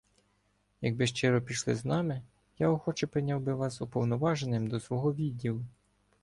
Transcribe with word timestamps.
Якби 0.81 1.07
щиро 1.07 1.41
пішли 1.41 1.75
з 1.75 1.85
нами, 1.85 2.21
я 2.59 2.69
охоче 2.69 3.07
прийняв 3.07 3.41
би 3.41 3.53
вас 3.53 3.81
уповноваженим 3.81 4.67
до 4.67 4.79
свого 4.79 5.13
відділу. 5.13 5.63